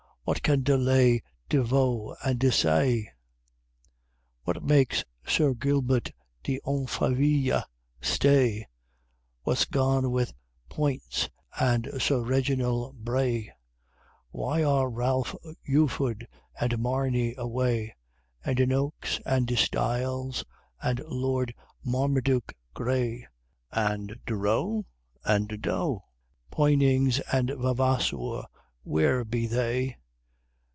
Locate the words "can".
0.43-0.61